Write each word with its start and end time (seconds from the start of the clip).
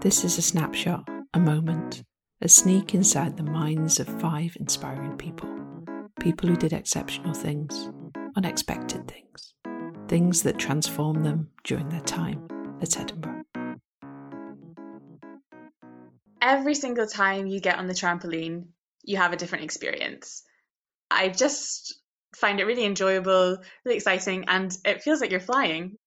This 0.00 0.24
is 0.24 0.38
a 0.38 0.42
snapshot, 0.42 1.06
a 1.34 1.38
moment, 1.38 2.04
a 2.40 2.48
sneak 2.48 2.94
inside 2.94 3.36
the 3.36 3.42
minds 3.42 4.00
of 4.00 4.08
five 4.18 4.56
inspiring 4.58 5.18
people. 5.18 5.46
People 6.18 6.48
who 6.48 6.56
did 6.56 6.72
exceptional 6.72 7.34
things, 7.34 7.90
unexpected 8.34 9.06
things, 9.06 9.52
things 10.08 10.42
that 10.44 10.58
transformed 10.58 11.26
them 11.26 11.50
during 11.64 11.90
their 11.90 12.00
time 12.00 12.48
at 12.80 12.98
Edinburgh. 12.98 13.42
Every 16.40 16.74
single 16.74 17.06
time 17.06 17.46
you 17.46 17.60
get 17.60 17.76
on 17.76 17.86
the 17.86 17.92
trampoline, 17.92 18.68
you 19.04 19.18
have 19.18 19.34
a 19.34 19.36
different 19.36 19.64
experience. 19.64 20.44
I 21.10 21.28
just 21.28 22.00
find 22.34 22.58
it 22.58 22.64
really 22.64 22.86
enjoyable, 22.86 23.58
really 23.84 23.96
exciting, 23.98 24.46
and 24.48 24.74
it 24.82 25.02
feels 25.02 25.20
like 25.20 25.30
you're 25.30 25.40
flying. 25.40 25.98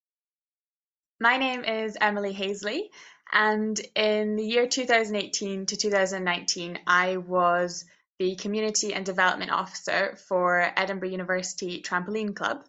My 1.20 1.36
name 1.36 1.62
is 1.62 1.96
Emily 2.00 2.34
Hazley, 2.34 2.88
and 3.32 3.78
in 3.94 4.36
the 4.36 4.44
year 4.44 4.66
2018 4.66 5.66
to 5.66 5.76
2019, 5.76 6.78
I 6.86 7.16
was 7.16 7.84
the 8.18 8.36
Community 8.36 8.94
and 8.94 9.04
Development 9.04 9.50
Officer 9.50 10.16
for 10.28 10.72
Edinburgh 10.76 11.08
University 11.08 11.82
Trampoline 11.82 12.34
Club. 12.34 12.64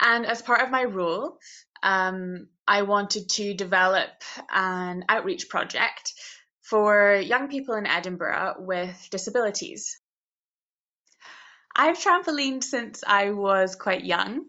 And 0.00 0.26
as 0.26 0.42
part 0.42 0.62
of 0.62 0.70
my 0.70 0.84
role, 0.84 1.38
um, 1.82 2.48
I 2.66 2.82
wanted 2.82 3.28
to 3.30 3.54
develop 3.54 4.10
an 4.50 5.04
outreach 5.08 5.48
project 5.48 6.14
for 6.62 7.16
young 7.16 7.48
people 7.48 7.74
in 7.74 7.86
Edinburgh 7.86 8.56
with 8.60 9.08
disabilities. 9.10 10.00
I've 11.76 11.98
trampolined 11.98 12.64
since 12.64 13.04
I 13.06 13.32
was 13.32 13.76
quite 13.76 14.04
young. 14.04 14.46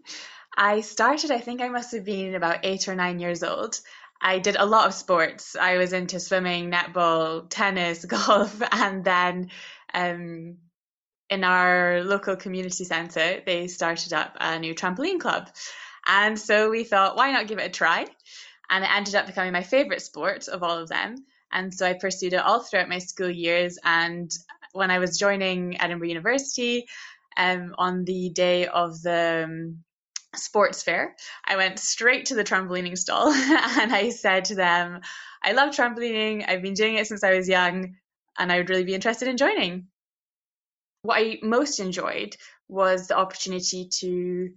I 0.56 0.80
started, 0.80 1.30
I 1.30 1.40
think 1.40 1.60
I 1.60 1.68
must 1.68 1.92
have 1.92 2.04
been 2.04 2.34
about 2.34 2.60
eight 2.62 2.88
or 2.88 2.94
nine 2.94 3.18
years 3.18 3.42
old, 3.42 3.78
I 4.20 4.38
did 4.38 4.56
a 4.56 4.66
lot 4.66 4.86
of 4.86 4.94
sports. 4.94 5.56
I 5.56 5.76
was 5.76 5.92
into 5.92 6.20
swimming, 6.20 6.70
netball, 6.70 7.46
tennis, 7.48 8.04
golf, 8.06 8.60
and 8.72 9.04
then 9.04 9.50
um, 9.92 10.56
in 11.28 11.44
our 11.44 12.02
local 12.04 12.36
community 12.36 12.84
centre, 12.84 13.42
they 13.44 13.66
started 13.68 14.12
up 14.12 14.36
a 14.40 14.58
new 14.58 14.74
trampoline 14.74 15.20
club. 15.20 15.48
And 16.06 16.38
so 16.38 16.70
we 16.70 16.84
thought, 16.84 17.16
why 17.16 17.32
not 17.32 17.48
give 17.48 17.58
it 17.58 17.66
a 17.66 17.70
try? 17.70 18.06
And 18.70 18.84
it 18.84 18.90
ended 18.90 19.14
up 19.14 19.26
becoming 19.26 19.52
my 19.52 19.62
favourite 19.62 20.02
sport 20.02 20.48
of 20.48 20.62
all 20.62 20.78
of 20.78 20.88
them. 20.88 21.16
And 21.52 21.72
so 21.72 21.86
I 21.86 21.94
pursued 21.94 22.32
it 22.32 22.40
all 22.40 22.60
throughout 22.60 22.88
my 22.88 22.98
school 22.98 23.30
years. 23.30 23.78
And 23.84 24.30
when 24.72 24.90
I 24.90 24.98
was 24.98 25.18
joining 25.18 25.80
Edinburgh 25.80 26.08
University, 26.08 26.86
um, 27.36 27.74
on 27.78 28.04
the 28.04 28.30
day 28.30 28.66
of 28.66 29.00
the 29.02 29.44
um, 29.44 29.84
sports 30.38 30.82
fair, 30.82 31.16
I 31.46 31.56
went 31.56 31.78
straight 31.78 32.26
to 32.26 32.34
the 32.34 32.44
trampolining 32.44 32.96
stall 32.96 33.32
and 33.32 33.94
I 33.94 34.10
said 34.10 34.46
to 34.46 34.54
them, 34.54 35.00
I 35.42 35.52
love 35.52 35.74
trampolining. 35.74 36.48
I've 36.48 36.62
been 36.62 36.74
doing 36.74 36.96
it 36.96 37.06
since 37.06 37.24
I 37.24 37.34
was 37.34 37.48
young 37.48 37.96
and 38.38 38.52
I 38.52 38.58
would 38.58 38.70
really 38.70 38.84
be 38.84 38.94
interested 38.94 39.28
in 39.28 39.36
joining. 39.36 39.88
What 41.02 41.18
I 41.18 41.38
most 41.42 41.80
enjoyed 41.80 42.36
was 42.68 43.06
the 43.06 43.16
opportunity 43.16 43.88
to 44.00 44.50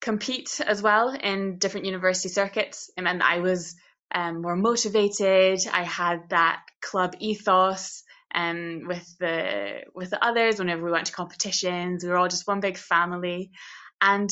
compete 0.00 0.60
as 0.64 0.82
well 0.82 1.10
in 1.10 1.58
different 1.58 1.86
university 1.86 2.28
circuits. 2.28 2.90
It 2.96 3.02
meant 3.02 3.20
that 3.20 3.30
I 3.30 3.38
was 3.38 3.76
um, 4.14 4.42
more 4.42 4.56
motivated. 4.56 5.60
I 5.72 5.82
had 5.82 6.28
that 6.30 6.62
club 6.80 7.14
ethos 7.18 8.02
um, 8.34 8.82
with 8.86 9.16
the 9.18 9.80
with 9.94 10.10
the 10.10 10.24
others. 10.24 10.58
Whenever 10.58 10.84
we 10.84 10.90
went 10.90 11.06
to 11.06 11.12
competitions, 11.12 12.04
we 12.04 12.10
were 12.10 12.16
all 12.16 12.28
just 12.28 12.46
one 12.46 12.60
big 12.60 12.76
family, 12.76 13.50
and 14.00 14.30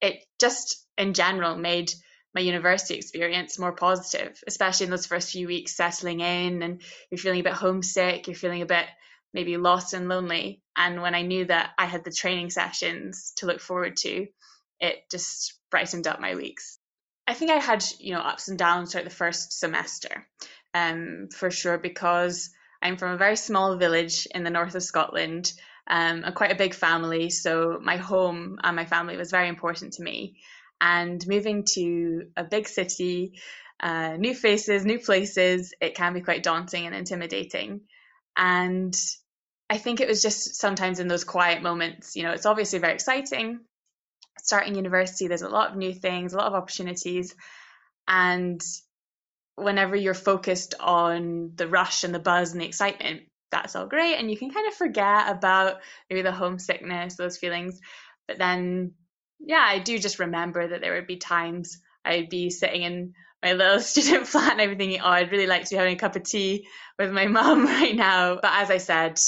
it 0.00 0.24
just 0.40 0.86
in 0.98 1.14
general 1.14 1.56
made 1.56 1.92
my 2.34 2.40
university 2.40 2.94
experience 2.94 3.58
more 3.58 3.72
positive, 3.72 4.42
especially 4.46 4.84
in 4.84 4.90
those 4.90 5.06
first 5.06 5.30
few 5.30 5.46
weeks 5.46 5.76
settling 5.76 6.20
in 6.20 6.62
and 6.62 6.82
you're 7.10 7.18
feeling 7.18 7.40
a 7.40 7.44
bit 7.44 7.52
homesick, 7.52 8.26
you're 8.26 8.34
feeling 8.34 8.62
a 8.62 8.66
bit 8.66 8.86
maybe 9.32 9.56
lost 9.56 9.94
and 9.94 10.08
lonely. 10.08 10.60
And 10.76 11.02
when 11.02 11.14
I 11.14 11.22
knew 11.22 11.44
that 11.46 11.70
I 11.78 11.86
had 11.86 12.04
the 12.04 12.10
training 12.12 12.50
sessions 12.50 13.32
to 13.36 13.46
look 13.46 13.60
forward 13.60 13.96
to, 13.98 14.26
it 14.80 14.96
just 15.10 15.54
brightened 15.70 16.06
up 16.06 16.20
my 16.20 16.34
weeks. 16.34 16.78
I 17.26 17.34
think 17.34 17.50
I 17.50 17.56
had, 17.56 17.84
you 17.98 18.14
know, 18.14 18.20
ups 18.20 18.48
and 18.48 18.58
downs 18.58 18.92
throughout 18.92 19.04
the 19.04 19.10
first 19.10 19.58
semester, 19.58 20.26
um, 20.74 21.28
for 21.34 21.50
sure, 21.50 21.78
because 21.78 22.50
I'm 22.82 22.96
from 22.96 23.12
a 23.12 23.16
very 23.16 23.36
small 23.36 23.76
village 23.76 24.26
in 24.34 24.44
the 24.44 24.50
north 24.50 24.74
of 24.74 24.82
Scotland 24.82 25.52
um, 25.86 26.24
a 26.24 26.32
quite 26.32 26.52
a 26.52 26.56
big 26.56 26.74
family, 26.74 27.30
so 27.30 27.78
my 27.82 27.96
home 27.96 28.58
and 28.62 28.76
my 28.76 28.86
family 28.86 29.16
was 29.16 29.30
very 29.30 29.48
important 29.48 29.94
to 29.94 30.02
me. 30.02 30.36
And 30.80 31.24
moving 31.26 31.64
to 31.74 32.26
a 32.36 32.44
big 32.44 32.68
city, 32.68 33.38
uh, 33.80 34.16
new 34.16 34.34
faces, 34.34 34.84
new 34.84 34.98
places, 34.98 35.74
it 35.80 35.94
can 35.94 36.14
be 36.14 36.20
quite 36.20 36.42
daunting 36.42 36.86
and 36.86 36.94
intimidating. 36.94 37.82
And 38.36 38.94
I 39.68 39.78
think 39.78 40.00
it 40.00 40.08
was 40.08 40.22
just 40.22 40.56
sometimes 40.56 41.00
in 41.00 41.08
those 41.08 41.24
quiet 41.24 41.62
moments, 41.62 42.16
you 42.16 42.22
know, 42.22 42.32
it's 42.32 42.46
obviously 42.46 42.78
very 42.78 42.94
exciting. 42.94 43.60
Starting 44.40 44.74
university, 44.74 45.28
there's 45.28 45.42
a 45.42 45.48
lot 45.48 45.70
of 45.70 45.76
new 45.76 45.94
things, 45.94 46.32
a 46.32 46.36
lot 46.36 46.48
of 46.48 46.54
opportunities. 46.54 47.34
And 48.06 48.60
whenever 49.56 49.96
you're 49.96 50.14
focused 50.14 50.74
on 50.80 51.52
the 51.54 51.68
rush 51.68 52.04
and 52.04 52.14
the 52.14 52.18
buzz 52.18 52.52
and 52.52 52.60
the 52.60 52.66
excitement, 52.66 53.22
that's 53.50 53.76
all 53.76 53.86
great. 53.86 54.16
And 54.16 54.30
you 54.30 54.36
can 54.36 54.50
kind 54.50 54.66
of 54.66 54.74
forget 54.74 55.30
about 55.30 55.76
maybe 56.10 56.22
the 56.22 56.32
homesickness 56.32 57.16
those 57.16 57.38
feelings. 57.38 57.80
But 58.26 58.38
then 58.38 58.94
yeah 59.40 59.64
i 59.66 59.78
do 59.78 59.98
just 59.98 60.18
remember 60.18 60.66
that 60.66 60.80
there 60.80 60.94
would 60.94 61.06
be 61.06 61.16
times 61.16 61.78
i'd 62.04 62.28
be 62.28 62.50
sitting 62.50 62.82
in 62.82 63.12
my 63.42 63.52
little 63.52 63.80
student 63.80 64.26
flat 64.26 64.52
and 64.52 64.60
i'd 64.60 64.70
be 64.70 64.76
thinking 64.76 65.00
oh 65.00 65.10
i'd 65.10 65.32
really 65.32 65.46
like 65.46 65.64
to 65.64 65.70
be 65.70 65.76
having 65.76 65.96
a 65.96 65.98
cup 65.98 66.16
of 66.16 66.22
tea 66.22 66.66
with 66.98 67.10
my 67.10 67.26
mum 67.34 67.66
right 67.66 67.94
now. 67.94 68.36
But 68.40 68.52
as 68.52 68.70
i 68.70 68.78
said 68.78 69.18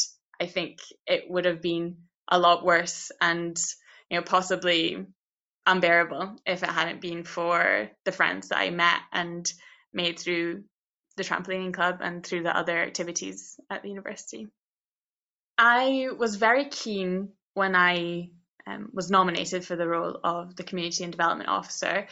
i 0.41 0.47
think 0.47 0.79
it 1.07 1.25
would 1.29 1.45
have 1.45 1.63
been 1.63 1.97
a 2.29 2.39
lot 2.39 2.65
worse 2.65 3.11
and 3.21 3.57
you 4.11 4.17
know 4.17 4.23
possibly 4.23 5.07
unbearable 5.67 6.37
if 6.47 6.63
it 6.63 6.69
hadn't 6.69 7.01
been 7.01 7.25
for 7.25 7.91
the 8.05 8.13
friends 8.13 8.49
that 8.49 8.59
i 8.59 8.71
met 8.71 9.01
and 9.13 9.51
made 9.93 10.19
through 10.19 10.63
the 11.17 11.25
trampolining 11.25 11.73
club 11.73 11.99
and 12.03 12.25
through 12.25 12.43
the 12.43 12.57
other 12.57 12.79
activities 12.79 13.59
at 13.71 13.83
the 13.83 13.89
university. 13.89 14.49
I 15.59 16.09
was 16.17 16.37
very 16.37 16.67
keen 16.67 17.31
when 17.55 17.75
I 17.75 18.31
um, 18.67 18.91
was 18.93 19.11
nominated 19.11 19.65
for 19.65 19.77
the 19.77 19.89
role 19.89 20.19
of 20.23 20.57
the 20.57 20.65
Community 20.65 21.05
and 21.05 21.13
Development 21.13 21.49
Officer 21.49 22.07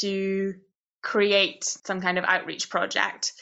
to 0.00 0.54
create 1.02 1.64
some 1.64 2.00
kind 2.00 2.18
of 2.18 2.24
outreach 2.24 2.68
project 2.70 3.32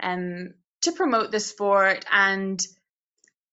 um, 0.00 0.54
to 0.82 0.92
promote 0.92 1.30
the 1.30 1.40
sport. 1.40 2.04
And 2.10 2.64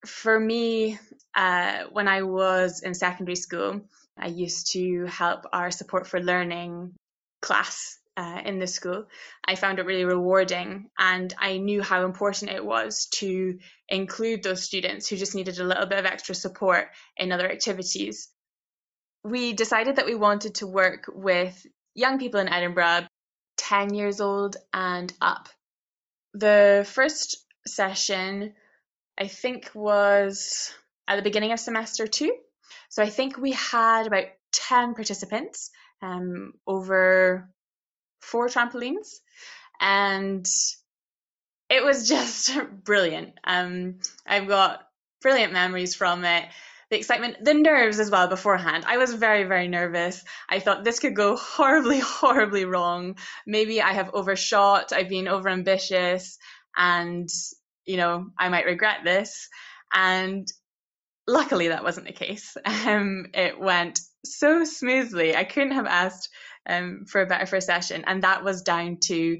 for 0.05 0.39
me, 0.39 0.97
uh, 1.35 1.83
when 1.91 2.07
I 2.07 2.23
was 2.23 2.81
in 2.81 2.93
secondary 2.93 3.35
school, 3.35 3.81
I 4.17 4.27
used 4.27 4.71
to 4.73 5.05
help 5.05 5.45
our 5.51 5.71
support 5.71 6.07
for 6.07 6.19
learning 6.19 6.93
class 7.41 7.97
uh, 8.15 8.41
in 8.45 8.59
the 8.59 8.67
school, 8.67 9.05
I 9.45 9.55
found 9.55 9.79
it 9.79 9.85
really 9.85 10.05
rewarding. 10.05 10.89
And 10.97 11.33
I 11.39 11.57
knew 11.57 11.81
how 11.81 12.05
important 12.05 12.51
it 12.51 12.63
was 12.63 13.07
to 13.15 13.57
include 13.89 14.43
those 14.43 14.63
students 14.63 15.07
who 15.07 15.17
just 15.17 15.35
needed 15.35 15.59
a 15.59 15.63
little 15.63 15.85
bit 15.85 15.99
of 15.99 16.05
extra 16.05 16.35
support 16.35 16.89
in 17.17 17.31
other 17.31 17.49
activities. 17.49 18.29
We 19.23 19.53
decided 19.53 19.95
that 19.95 20.05
we 20.05 20.15
wanted 20.15 20.55
to 20.55 20.67
work 20.67 21.05
with 21.13 21.65
young 21.95 22.19
people 22.19 22.39
in 22.39 22.49
Edinburgh, 22.49 23.07
10 23.57 23.93
years 23.93 24.19
old 24.19 24.57
and 24.73 25.11
up. 25.21 25.49
The 26.33 26.85
first 26.91 27.37
session, 27.65 28.53
I 29.17 29.27
think, 29.27 29.71
was 29.73 30.73
at 31.07 31.15
the 31.15 31.21
beginning 31.21 31.51
of 31.51 31.59
semester 31.59 32.07
two. 32.07 32.35
So 32.89 33.01
I 33.01 33.09
think 33.09 33.37
we 33.37 33.51
had 33.51 34.07
about 34.07 34.25
10 34.51 34.93
participants 34.93 35.71
um, 36.01 36.53
over 36.67 37.49
four 38.23 38.47
trampolines 38.47 39.19
and 39.79 40.47
it 41.69 41.83
was 41.83 42.07
just 42.15 42.51
brilliant. 42.83 43.33
Um, 43.43 43.99
I've 44.25 44.47
got 44.47 44.81
brilliant 45.21 45.53
memories 45.53 45.95
from 45.95 46.23
it. 46.25 46.45
The 46.89 46.97
excitement, 46.97 47.37
the 47.43 47.55
nerves 47.55 47.99
as 47.99 48.11
well 48.11 48.27
beforehand. 48.27 48.83
I 48.87 48.97
was 48.97 49.13
very, 49.13 49.45
very 49.45 49.67
nervous. 49.67 50.23
I 50.47 50.59
thought 50.59 50.83
this 50.83 50.99
could 50.99 51.15
go 51.15 51.35
horribly, 51.37 51.99
horribly 51.99 52.65
wrong. 52.65 53.17
Maybe 53.47 53.81
I 53.81 53.93
have 53.93 54.11
overshot, 54.13 54.93
I've 54.93 55.09
been 55.09 55.25
overambitious, 55.25 56.37
and 56.75 57.29
you 57.85 57.97
know, 57.97 58.27
I 58.37 58.49
might 58.49 58.65
regret 58.65 58.99
this. 59.03 59.49
And 59.93 60.47
luckily, 61.27 61.69
that 61.69 61.83
wasn't 61.83 62.07
the 62.07 62.13
case. 62.13 62.55
Um, 62.65 63.27
it 63.33 63.59
went 63.59 63.99
so 64.25 64.65
smoothly. 64.65 65.35
I 65.35 65.45
couldn't 65.45 65.71
have 65.71 65.85
asked 65.85 66.29
um, 66.67 67.05
for 67.05 67.21
a 67.21 67.25
better 67.25 67.45
first 67.45 67.67
session. 67.67 68.03
And 68.05 68.23
that 68.23 68.43
was 68.43 68.61
down 68.61 68.97
to 69.03 69.39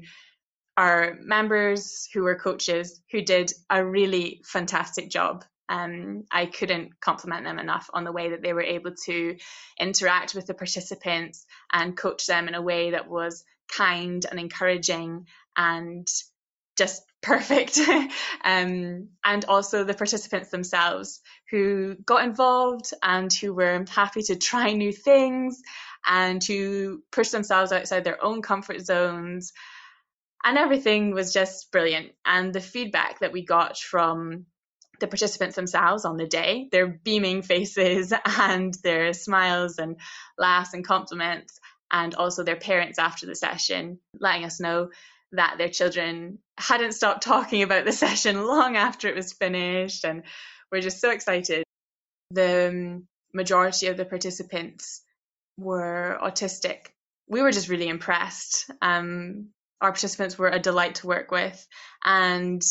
our 0.76 1.16
members 1.20 2.08
who 2.12 2.22
were 2.22 2.34
coaches 2.34 3.00
who 3.10 3.22
did 3.22 3.52
a 3.70 3.84
really 3.84 4.42
fantastic 4.44 5.10
job. 5.10 5.44
Um, 5.68 6.24
I 6.30 6.46
couldn't 6.46 7.00
compliment 7.00 7.44
them 7.44 7.58
enough 7.58 7.88
on 7.94 8.04
the 8.04 8.12
way 8.12 8.30
that 8.30 8.42
they 8.42 8.52
were 8.52 8.62
able 8.62 8.92
to 9.06 9.36
interact 9.80 10.34
with 10.34 10.46
the 10.46 10.54
participants 10.54 11.46
and 11.72 11.96
coach 11.96 12.26
them 12.26 12.48
in 12.48 12.54
a 12.54 12.62
way 12.62 12.90
that 12.90 13.08
was 13.08 13.44
kind 13.74 14.24
and 14.28 14.38
encouraging 14.38 15.26
and 15.56 16.06
just 16.76 17.02
perfect. 17.22 17.78
um, 18.44 19.08
and 19.24 19.44
also 19.48 19.84
the 19.84 19.94
participants 19.94 20.50
themselves 20.50 21.20
who 21.50 21.94
got 22.04 22.24
involved 22.24 22.92
and 23.02 23.32
who 23.32 23.54
were 23.54 23.84
happy 23.88 24.22
to 24.22 24.36
try 24.36 24.72
new 24.72 24.92
things 24.92 25.62
and 26.06 26.40
to 26.42 27.02
push 27.10 27.30
themselves 27.30 27.72
outside 27.72 28.04
their 28.04 28.22
own 28.22 28.42
comfort 28.42 28.80
zones. 28.80 29.52
And 30.44 30.58
everything 30.58 31.14
was 31.14 31.32
just 31.32 31.72
brilliant. 31.72 32.12
And 32.24 32.52
the 32.52 32.60
feedback 32.60 33.20
that 33.20 33.32
we 33.32 33.44
got 33.44 33.78
from 33.78 34.46
the 35.00 35.06
participants 35.06 35.56
themselves 35.56 36.04
on 36.04 36.16
the 36.16 36.26
day, 36.26 36.68
their 36.70 36.86
beaming 36.86 37.42
faces 37.42 38.12
and 38.38 38.74
their 38.82 39.12
smiles 39.12 39.78
and 39.78 39.96
laughs 40.38 40.74
and 40.74 40.84
compliments, 40.84 41.58
and 41.90 42.14
also 42.14 42.42
their 42.42 42.56
parents 42.56 42.98
after 42.98 43.26
the 43.26 43.34
session, 43.34 43.98
letting 44.18 44.44
us 44.44 44.60
know 44.60 44.90
that 45.32 45.56
their 45.58 45.68
children 45.68 46.38
hadn't 46.58 46.92
stopped 46.92 47.22
talking 47.22 47.62
about 47.62 47.84
the 47.84 47.92
session 48.04 48.44
long 48.46 48.76
after 48.76 49.08
it 49.08 49.16
was 49.16 49.32
finished. 49.32 50.04
And 50.04 50.24
we're 50.70 50.80
just 50.80 51.00
so 51.00 51.10
excited. 51.10 51.64
The 52.30 52.68
um, 52.68 53.08
majority 53.32 53.86
of 53.88 53.96
the 53.96 54.04
participants 54.04 55.03
were 55.56 56.18
autistic. 56.22 56.88
We 57.28 57.42
were 57.42 57.52
just 57.52 57.68
really 57.68 57.88
impressed. 57.88 58.70
Um, 58.82 59.50
our 59.80 59.92
participants 59.92 60.38
were 60.38 60.48
a 60.48 60.58
delight 60.58 60.96
to 60.96 61.06
work 61.06 61.30
with, 61.30 61.66
and 62.04 62.62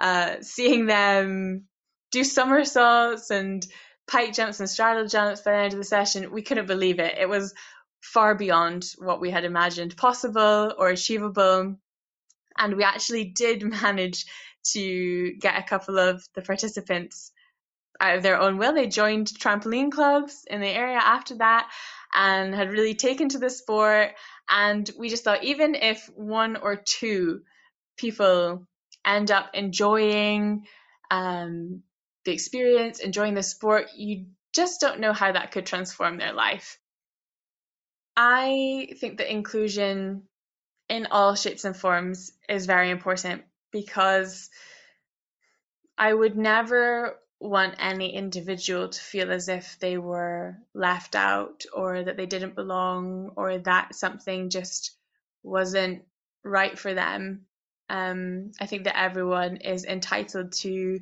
uh, 0.00 0.36
seeing 0.40 0.86
them 0.86 1.64
do 2.10 2.24
somersaults 2.24 3.30
and 3.30 3.66
pike 4.06 4.34
jumps 4.34 4.60
and 4.60 4.68
straddle 4.68 5.06
jumps 5.06 5.40
by 5.40 5.52
the 5.52 5.58
end 5.58 5.72
of 5.72 5.78
the 5.78 5.84
session, 5.84 6.32
we 6.32 6.42
couldn't 6.42 6.66
believe 6.66 6.98
it. 6.98 7.16
It 7.18 7.28
was 7.28 7.54
far 8.02 8.34
beyond 8.34 8.84
what 8.98 9.20
we 9.20 9.30
had 9.30 9.44
imagined 9.44 9.96
possible 9.96 10.74
or 10.78 10.88
achievable. 10.88 11.76
And 12.58 12.76
we 12.76 12.84
actually 12.84 13.24
did 13.24 13.62
manage 13.82 14.26
to 14.72 15.32
get 15.40 15.58
a 15.58 15.66
couple 15.66 15.98
of 15.98 16.22
the 16.34 16.42
participants 16.42 17.32
out 18.00 18.16
of 18.16 18.22
their 18.22 18.40
own 18.40 18.58
will. 18.58 18.74
They 18.74 18.86
joined 18.86 19.28
trampoline 19.28 19.90
clubs 19.90 20.44
in 20.48 20.60
the 20.60 20.68
area 20.68 20.98
after 20.98 21.36
that 21.36 21.70
and 22.14 22.54
had 22.54 22.72
really 22.72 22.94
taken 22.94 23.28
to 23.30 23.38
the 23.38 23.50
sport. 23.50 24.10
And 24.48 24.88
we 24.98 25.08
just 25.08 25.24
thought, 25.24 25.44
even 25.44 25.74
if 25.74 26.10
one 26.14 26.56
or 26.56 26.76
two 26.76 27.42
people 27.96 28.66
end 29.04 29.30
up 29.30 29.50
enjoying 29.54 30.66
um, 31.10 31.82
the 32.24 32.32
experience, 32.32 33.00
enjoying 33.00 33.34
the 33.34 33.42
sport, 33.42 33.86
you 33.96 34.26
just 34.52 34.80
don't 34.80 35.00
know 35.00 35.12
how 35.12 35.32
that 35.32 35.52
could 35.52 35.66
transform 35.66 36.18
their 36.18 36.32
life. 36.32 36.78
I 38.16 38.88
think 38.98 39.18
that 39.18 39.32
inclusion 39.32 40.24
in 40.88 41.06
all 41.10 41.34
shapes 41.34 41.64
and 41.64 41.74
forms 41.76 42.32
is 42.48 42.66
very 42.66 42.90
important 42.90 43.42
because 43.70 44.50
I 45.96 46.12
would 46.12 46.36
never 46.36 47.16
want 47.42 47.74
any 47.78 48.14
individual 48.14 48.88
to 48.88 49.00
feel 49.00 49.32
as 49.32 49.48
if 49.48 49.78
they 49.80 49.98
were 49.98 50.56
left 50.74 51.16
out 51.16 51.64
or 51.72 52.04
that 52.04 52.16
they 52.16 52.26
didn't 52.26 52.54
belong 52.54 53.32
or 53.36 53.58
that 53.58 53.94
something 53.94 54.48
just 54.48 54.96
wasn't 55.42 56.04
right 56.44 56.78
for 56.78 56.94
them. 56.94 57.46
Um, 57.90 58.52
I 58.60 58.66
think 58.66 58.84
that 58.84 58.98
everyone 58.98 59.56
is 59.56 59.84
entitled 59.84 60.52
to 60.60 61.00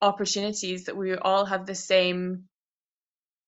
opportunities 0.00 0.84
that 0.84 0.96
we 0.96 1.14
all 1.14 1.44
have 1.44 1.66
the 1.66 1.74
same 1.74 2.44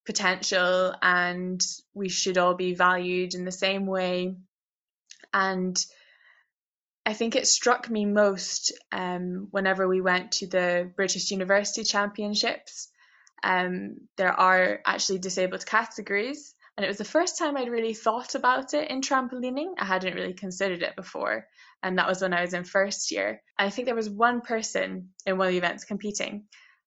potential 0.04 0.94
and 1.02 1.60
we 1.94 2.08
should 2.08 2.38
all 2.38 2.54
be 2.54 2.74
valued 2.74 3.34
in 3.34 3.44
the 3.44 3.52
same 3.52 3.86
way 3.86 4.36
and 5.32 5.84
I 7.06 7.12
think 7.12 7.36
it 7.36 7.46
struck 7.46 7.88
me 7.88 8.04
most 8.04 8.72
um, 8.90 9.46
whenever 9.52 9.86
we 9.86 10.00
went 10.00 10.32
to 10.32 10.48
the 10.48 10.90
British 10.96 11.30
University 11.30 11.84
Championships. 11.84 12.88
Um, 13.44 14.08
there 14.16 14.32
are 14.32 14.80
actually 14.84 15.20
disabled 15.20 15.64
categories, 15.64 16.52
and 16.76 16.84
it 16.84 16.88
was 16.88 16.98
the 16.98 17.04
first 17.04 17.38
time 17.38 17.56
I'd 17.56 17.70
really 17.70 17.94
thought 17.94 18.34
about 18.34 18.74
it 18.74 18.90
in 18.90 19.02
trampolining. 19.02 19.74
I 19.78 19.84
hadn't 19.84 20.16
really 20.16 20.32
considered 20.32 20.82
it 20.82 20.96
before, 20.96 21.46
and 21.80 21.96
that 21.96 22.08
was 22.08 22.22
when 22.22 22.34
I 22.34 22.42
was 22.42 22.54
in 22.54 22.64
first 22.64 23.12
year. 23.12 23.40
I 23.56 23.70
think 23.70 23.86
there 23.86 23.94
was 23.94 24.10
one 24.10 24.40
person 24.40 25.10
in 25.24 25.38
one 25.38 25.46
of 25.46 25.52
the 25.52 25.58
events 25.58 25.84
competing, 25.84 26.46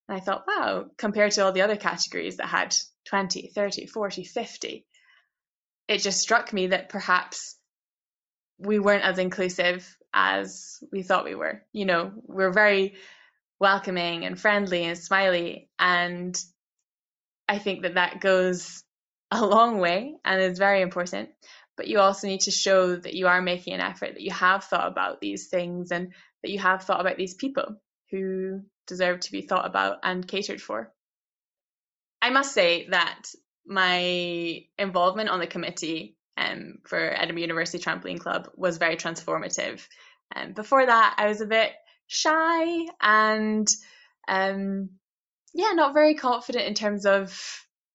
and 0.10 0.18
I 0.18 0.20
thought, 0.20 0.44
wow, 0.46 0.88
compared 0.98 1.32
to 1.34 1.46
all 1.46 1.54
the 1.54 1.62
other 1.62 1.78
categories 1.78 2.38
that 2.38 2.48
had 2.48 2.76
20, 3.06 3.52
30, 3.56 3.86
40, 3.86 4.26
50, 4.26 4.86
it 5.88 6.00
just 6.00 6.20
struck 6.20 6.52
me 6.52 6.68
that 6.68 6.90
perhaps 6.90 7.56
we 8.60 8.78
weren't 8.78 9.04
as 9.04 9.18
inclusive 9.18 9.98
as 10.14 10.84
we 10.92 11.02
thought 11.02 11.26
we 11.26 11.36
were. 11.36 11.64
You 11.72 11.86
know, 11.86 12.12
we're 12.26 12.52
very 12.52 12.96
welcoming 13.60 14.26
and 14.26 14.40
friendly 14.40 14.84
and 14.84 14.98
smiley. 14.98 15.70
And 15.80 16.38
I 17.48 17.58
think 17.58 17.84
that 17.84 17.96
that 17.96 18.22
goes 18.22 18.84
a 19.32 19.46
long 19.46 19.80
way 19.80 20.16
and 20.26 20.42
is 20.42 20.60
very 20.60 20.82
important. 20.82 21.30
But 21.78 21.88
you 21.88 22.00
also 22.00 22.28
need 22.28 22.42
to 22.42 22.52
show 22.52 22.96
that 22.96 23.14
you 23.14 23.28
are 23.28 23.42
making 23.42 23.74
an 23.74 23.80
effort, 23.80 24.14
that 24.14 24.22
you 24.22 24.32
have 24.32 24.66
thought 24.66 24.88
about 24.88 25.22
these 25.22 25.48
things 25.48 25.92
and 25.92 26.14
that 26.44 26.52
you 26.52 26.60
have 26.60 26.84
thought 26.84 27.00
about 27.00 27.16
these 27.16 27.36
people 27.36 27.82
who 28.12 28.62
deserve 28.88 29.22
to 29.22 29.32
be 29.32 29.42
thought 29.42 29.66
about 29.66 30.00
and 30.04 30.28
catered 30.28 30.62
for. 30.62 30.92
I 32.22 32.32
must 32.32 32.54
say 32.54 32.88
that 32.90 33.30
my 33.66 34.66
involvement 34.78 35.30
on 35.30 35.40
the 35.40 35.48
committee 35.48 36.18
um, 36.40 36.76
for 36.86 36.98
Edinburgh 37.00 37.42
University 37.42 37.84
Trampoline 37.84 38.20
Club 38.20 38.50
was 38.56 38.78
very 38.78 38.96
transformative. 38.96 39.86
And 40.34 40.50
um, 40.50 40.54
before 40.54 40.86
that, 40.86 41.16
I 41.18 41.28
was 41.28 41.42
a 41.42 41.46
bit 41.46 41.72
shy 42.08 42.88
and 43.02 43.68
um, 44.28 44.92
yeah, 45.54 45.72
not 45.74 45.94
very 45.94 46.16
confident 46.16 46.66
in 46.66 46.74
terms 46.76 47.06
of 47.06 47.38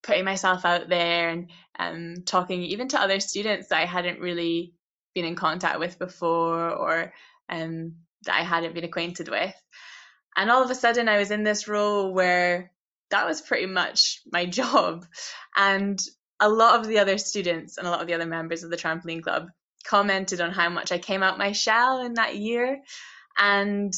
putting 0.03 0.25
myself 0.25 0.65
out 0.65 0.89
there 0.89 1.31
and 1.31 1.51
um, 1.79 2.25
talking 2.27 2.63
even 2.63 2.89
to 2.89 3.01
other 3.01 3.21
students 3.21 3.69
that 3.69 3.81
I 3.81 3.87
hadn't 3.87 4.21
really 4.21 4.75
been 5.15 5.25
in 5.25 5.37
contact 5.37 5.79
with 5.79 5.99
before 5.99 6.71
or 6.71 7.13
um, 7.49 7.95
that 8.25 8.39
I 8.39 8.43
hadn't 8.43 8.75
been 8.75 8.85
acquainted 8.85 9.29
with. 9.29 9.55
And 10.37 10.51
all 10.51 10.63
of 10.63 10.71
a 10.71 10.75
sudden, 10.75 11.09
I 11.09 11.19
was 11.19 11.31
in 11.31 11.45
this 11.45 11.69
role 11.69 12.13
where 12.13 12.73
that 13.11 13.27
was 13.27 13.41
pretty 13.41 13.67
much 13.67 14.21
my 14.31 14.45
job. 14.61 15.07
And 15.57 15.99
a 16.45 16.49
lot 16.49 16.79
of 16.79 16.87
the 16.87 16.99
other 16.99 17.17
students 17.17 17.79
and 17.79 17.87
a 17.87 17.91
lot 17.91 18.03
of 18.03 18.07
the 18.07 18.13
other 18.13 18.27
members 18.27 18.63
of 18.63 18.71
the 18.71 18.77
trampoline 18.77 19.23
club 19.23 19.49
commented 19.83 20.43
on 20.43 20.51
how 20.51 20.69
much 20.69 20.93
I 20.93 20.99
came 20.99 21.23
out 21.23 21.39
my 21.39 21.53
shell 21.53 22.05
in 22.05 22.15
that 22.15 22.37
year. 22.37 22.83
And 23.39 23.95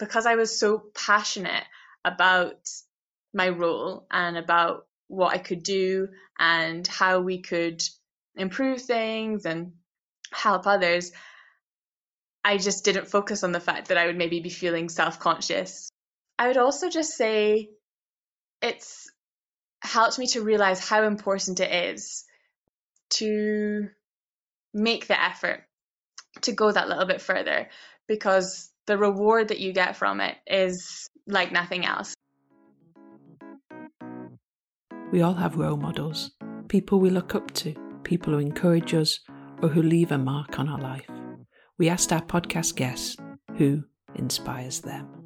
because 0.00 0.26
I 0.26 0.34
was 0.34 0.58
so 0.58 0.82
passionate 0.92 1.62
about 2.04 2.68
my 3.32 3.48
role 3.48 4.08
and 4.10 4.36
about 4.36 4.86
what 5.06 5.34
I 5.34 5.38
could 5.38 5.62
do 5.62 6.08
and 6.36 6.84
how 6.84 7.20
we 7.20 7.42
could 7.42 7.80
improve 8.34 8.82
things 8.82 9.46
and 9.46 9.74
help 10.32 10.66
others, 10.66 11.12
I 12.44 12.58
just 12.58 12.84
didn't 12.84 13.06
focus 13.06 13.44
on 13.44 13.52
the 13.52 13.60
fact 13.60 13.88
that 13.88 13.98
I 13.98 14.06
would 14.06 14.18
maybe 14.18 14.40
be 14.40 14.50
feeling 14.50 14.88
self 14.88 15.20
conscious. 15.20 15.88
I 16.40 16.48
would 16.48 16.56
also 16.56 16.90
just 16.90 17.16
say 17.16 17.70
it's 18.60 19.08
helped 19.84 20.18
me 20.18 20.26
to 20.28 20.42
realize 20.42 20.80
how 20.80 21.04
important 21.04 21.60
it 21.60 21.94
is 21.94 22.24
to 23.10 23.88
make 24.72 25.06
the 25.06 25.22
effort 25.22 25.62
to 26.42 26.52
go 26.52 26.72
that 26.72 26.88
little 26.88 27.06
bit 27.06 27.20
further 27.20 27.68
because 28.08 28.70
the 28.86 28.98
reward 28.98 29.48
that 29.48 29.60
you 29.60 29.72
get 29.72 29.96
from 29.96 30.20
it 30.20 30.36
is 30.46 31.08
like 31.26 31.52
nothing 31.52 31.84
else. 31.84 32.14
We 35.12 35.22
all 35.22 35.34
have 35.34 35.56
role 35.56 35.76
models, 35.76 36.32
people 36.68 36.98
we 36.98 37.10
look 37.10 37.34
up 37.34 37.52
to, 37.54 37.74
people 38.02 38.32
who 38.32 38.40
encourage 38.40 38.94
us 38.94 39.20
or 39.62 39.68
who 39.68 39.82
leave 39.82 40.10
a 40.10 40.18
mark 40.18 40.58
on 40.58 40.68
our 40.68 40.80
life. 40.80 41.08
We 41.78 41.88
asked 41.88 42.12
our 42.12 42.22
podcast 42.22 42.74
guests 42.74 43.16
who 43.56 43.84
inspires 44.16 44.80
them. 44.80 45.23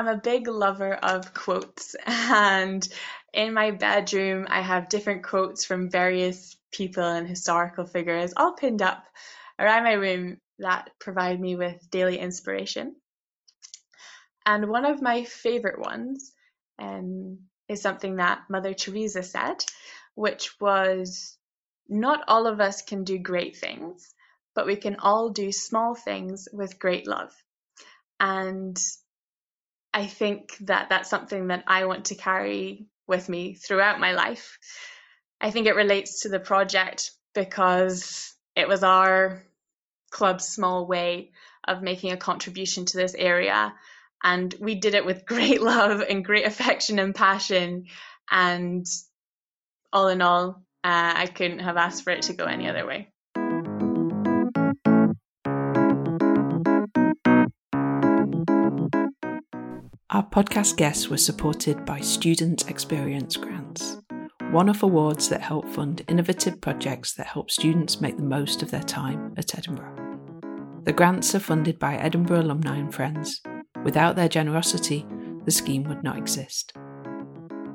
Am 0.00 0.08
a 0.08 0.18
big 0.18 0.48
lover 0.48 0.94
of 0.94 1.34
quotes, 1.34 1.96
and 2.06 2.86
in 3.34 3.54
my 3.54 3.72
bedroom, 3.72 4.46
I 4.50 4.62
have 4.62 4.90
different 4.90 5.24
quotes 5.24 5.64
from 5.64 5.90
various 5.90 6.56
people 6.72 7.04
and 7.04 7.28
historical 7.28 7.86
figures 7.86 8.34
all 8.36 8.54
pinned 8.54 8.82
up 8.82 9.04
around 9.58 9.84
my 9.84 9.94
room 9.94 10.38
that 10.60 10.90
provide 11.00 11.40
me 11.40 11.56
with 11.56 11.90
daily 11.90 12.18
inspiration. 12.18 12.96
And 14.46 14.68
one 14.70 14.84
of 14.86 15.02
my 15.02 15.24
favorite 15.24 15.80
ones 15.80 16.32
um, 16.78 17.40
is 17.68 17.82
something 17.82 18.16
that 18.16 18.42
Mother 18.50 18.74
Teresa 18.74 19.22
said, 19.22 19.64
which 20.16 20.60
was 20.60 21.36
Not 21.88 22.24
all 22.28 22.46
of 22.46 22.60
us 22.60 22.82
can 22.82 23.04
do 23.04 23.18
great 23.18 23.56
things, 23.56 24.14
but 24.54 24.66
we 24.66 24.76
can 24.76 24.96
all 24.96 25.30
do 25.30 25.52
small 25.52 25.94
things 25.94 26.48
with 26.52 26.78
great 26.78 27.06
love. 27.06 27.32
And 28.20 28.78
I 29.94 30.06
think 30.06 30.56
that 30.62 30.88
that's 30.88 31.08
something 31.08 31.46
that 31.46 31.62
I 31.68 31.84
want 31.84 32.06
to 32.06 32.16
carry 32.16 32.88
with 33.06 33.28
me 33.28 33.54
throughout 33.54 34.00
my 34.00 34.12
life. 34.12 34.58
I 35.40 35.52
think 35.52 35.68
it 35.68 35.76
relates 35.76 36.22
to 36.22 36.28
the 36.28 36.40
project 36.40 37.12
because 37.32 38.34
it 38.56 38.66
was 38.66 38.82
our 38.82 39.44
club's 40.10 40.46
small 40.46 40.86
way 40.86 41.30
of 41.66 41.80
making 41.80 42.10
a 42.10 42.16
contribution 42.16 42.86
to 42.86 42.96
this 42.96 43.14
area. 43.14 43.72
And 44.22 44.52
we 44.58 44.74
did 44.74 44.94
it 44.94 45.06
with 45.06 45.26
great 45.34 45.62
love 45.62 46.00
and 46.00 46.24
great 46.24 46.46
affection 46.46 46.98
and 46.98 47.14
passion. 47.14 47.86
And 48.28 48.84
all 49.92 50.08
in 50.08 50.22
all, 50.22 50.64
uh, 50.82 51.12
I 51.16 51.26
couldn't 51.26 51.60
have 51.60 51.76
asked 51.76 52.02
for 52.02 52.10
it 52.10 52.22
to 52.22 52.32
go 52.32 52.46
any 52.46 52.68
other 52.68 52.84
way. 52.84 53.13
Our 60.14 60.22
podcast 60.22 60.76
guests 60.76 61.08
were 61.08 61.16
supported 61.16 61.84
by 61.84 61.98
Student 61.98 62.70
Experience 62.70 63.36
Grants, 63.36 63.98
one 64.52 64.68
off 64.68 64.84
awards 64.84 65.28
that 65.28 65.42
help 65.42 65.68
fund 65.68 66.04
innovative 66.06 66.60
projects 66.60 67.14
that 67.14 67.26
help 67.26 67.50
students 67.50 68.00
make 68.00 68.16
the 68.16 68.22
most 68.22 68.62
of 68.62 68.70
their 68.70 68.84
time 68.84 69.34
at 69.36 69.58
Edinburgh. 69.58 69.96
The 70.84 70.92
grants 70.92 71.34
are 71.34 71.40
funded 71.40 71.80
by 71.80 71.96
Edinburgh 71.96 72.42
alumni 72.42 72.76
and 72.76 72.94
friends. 72.94 73.42
Without 73.82 74.14
their 74.14 74.28
generosity, 74.28 75.04
the 75.46 75.50
scheme 75.50 75.82
would 75.88 76.04
not 76.04 76.16
exist. 76.16 76.72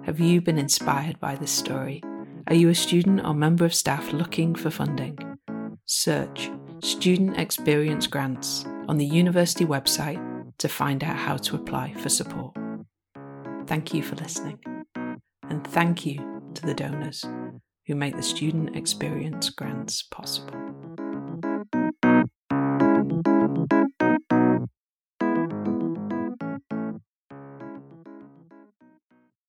Have 0.05 0.21
you 0.21 0.39
been 0.39 0.57
inspired 0.57 1.19
by 1.19 1.35
this 1.35 1.51
story? 1.51 2.01
Are 2.47 2.55
you 2.55 2.69
a 2.69 2.73
student 2.73 3.19
or 3.25 3.33
member 3.33 3.65
of 3.65 3.75
staff 3.75 4.13
looking 4.13 4.55
for 4.55 4.69
funding? 4.69 5.17
Search 5.87 6.49
Student 6.81 7.37
Experience 7.37 8.07
Grants 8.07 8.63
on 8.87 8.95
the 8.95 9.05
university 9.05 9.65
website 9.65 10.28
to 10.59 10.67
find 10.67 11.03
out 11.03 11.15
how 11.15 11.37
to 11.37 11.55
apply 11.55 11.93
for 11.93 12.09
support. 12.09 12.55
Thank 13.65 13.93
you 13.93 14.03
for 14.03 14.15
listening, 14.15 14.59
and 15.49 15.65
thank 15.67 16.05
you 16.05 16.41
to 16.53 16.61
the 16.65 16.73
donors 16.73 17.25
who 17.87 17.95
make 17.95 18.15
the 18.15 18.23
Student 18.23 18.75
Experience 18.75 19.49
Grants 19.49 20.03
possible. 20.03 20.68